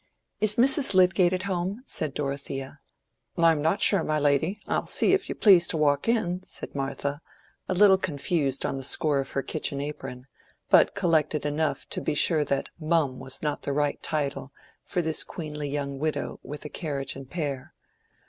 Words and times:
"Is 0.39 0.55
Mrs. 0.55 0.95
Lydgate 0.95 1.31
at 1.31 1.43
home?" 1.43 1.83
said 1.85 2.15
Dorothea. 2.15 2.79
"I'm 3.37 3.61
not 3.61 3.81
sure, 3.81 4.03
my 4.03 4.17
lady; 4.17 4.59
I'll 4.67 4.87
see, 4.87 5.13
if 5.13 5.29
you'll 5.29 5.37
please 5.37 5.67
to 5.67 5.77
walk 5.77 6.07
in," 6.07 6.41
said 6.41 6.73
Martha, 6.73 7.21
a 7.69 7.75
little 7.75 7.99
confused 7.99 8.65
on 8.65 8.77
the 8.77 8.83
score 8.83 9.19
of 9.19 9.29
her 9.33 9.43
kitchen 9.43 9.79
apron, 9.79 10.25
but 10.71 10.95
collected 10.95 11.45
enough 11.45 11.87
to 11.89 12.01
be 12.01 12.15
sure 12.15 12.43
that 12.45 12.69
"mum" 12.79 13.19
was 13.19 13.43
not 13.43 13.61
the 13.61 13.73
right 13.73 14.01
title 14.01 14.51
for 14.83 15.03
this 15.03 15.23
queenly 15.23 15.69
young 15.69 15.99
widow 15.99 16.39
with 16.41 16.65
a 16.65 16.69
carriage 16.69 17.15
and 17.15 17.29
pair. 17.29 17.75